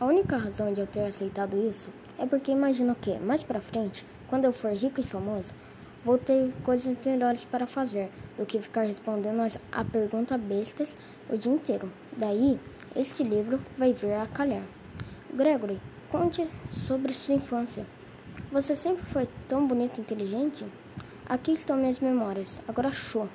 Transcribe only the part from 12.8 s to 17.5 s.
este livro vai vir a calhar. Gregory, conte sobre sua